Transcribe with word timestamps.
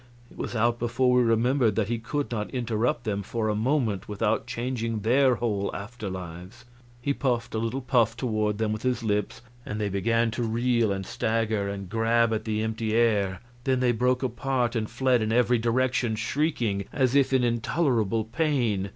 It 0.31 0.37
was 0.39 0.55
out 0.55 0.79
before 0.79 1.11
we 1.11 1.21
remembered 1.21 1.75
that 1.75 1.87
he 1.87 1.99
could 1.99 2.31
not 2.31 2.49
interrupt 2.49 3.03
them 3.03 3.21
for 3.21 3.47
a 3.49 3.55
moment 3.55 4.09
without 4.09 4.47
changing 4.47 5.01
their 5.01 5.35
whole 5.35 5.69
after 5.75 6.09
lives. 6.09 6.65
He 6.99 7.13
puffed 7.13 7.53
a 7.53 7.59
little 7.59 7.81
puff 7.81 8.17
toward 8.17 8.57
them 8.57 8.73
with 8.73 8.81
his 8.81 9.03
lips 9.03 9.43
and 9.63 9.79
they 9.79 9.89
began 9.89 10.31
to 10.31 10.41
reel 10.41 10.91
and 10.91 11.05
stagger 11.05 11.69
and 11.69 11.87
grab 11.87 12.33
at 12.33 12.45
the 12.45 12.63
empty 12.63 12.95
air; 12.95 13.41
then 13.63 13.79
they 13.79 13.91
broke 13.91 14.23
apart 14.23 14.75
and 14.75 14.89
fled 14.89 15.21
in 15.21 15.31
every 15.31 15.59
direction, 15.59 16.15
shrieking, 16.15 16.85
as 16.91 17.13
if 17.13 17.31
in 17.31 17.43
intolerable 17.43 18.23
pain. 18.23 18.89